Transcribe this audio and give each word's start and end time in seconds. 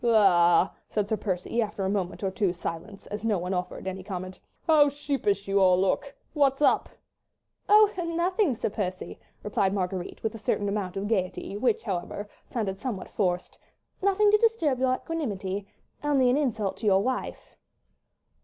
"La!" 0.03 0.71
said 0.89 1.07
Sir 1.07 1.15
Percy, 1.15 1.61
after 1.61 1.85
a 1.85 1.89
moment 1.91 2.23
or 2.23 2.31
two's 2.31 2.57
silence, 2.57 3.05
as 3.05 3.23
no 3.23 3.37
one 3.37 3.53
offered 3.53 3.85
any 3.85 4.01
comment, 4.01 4.39
"how 4.65 4.89
sheepish 4.89 5.47
you 5.47 5.59
all 5.61 5.79
look.... 5.79 6.15
What's 6.33 6.59
up?" 6.59 6.89
"Oh, 7.69 7.93
nothing, 8.07 8.55
Sir 8.55 8.71
Percy," 8.71 9.19
replied 9.43 9.75
Marguerite, 9.75 10.23
with 10.23 10.33
a 10.33 10.39
certain 10.39 10.67
amount 10.67 10.97
of 10.97 11.07
gaiety, 11.07 11.55
which, 11.55 11.83
however, 11.83 12.27
sounded 12.49 12.79
somewhat 12.79 13.09
forced, 13.09 13.59
"nothing 14.01 14.31
to 14.31 14.39
disturb 14.39 14.79
your 14.79 14.95
equanimity—only 14.95 16.29
an 16.31 16.35
insult 16.35 16.77
to 16.77 16.87
your 16.87 17.03
wife." 17.03 17.55